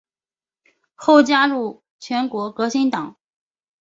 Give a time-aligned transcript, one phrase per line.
[0.95, 3.17] 后加入全国革新党。